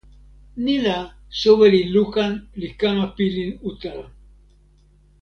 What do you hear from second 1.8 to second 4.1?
Lukan li kama pilin utala.